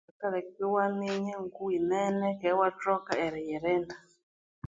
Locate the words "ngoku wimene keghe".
1.43-2.51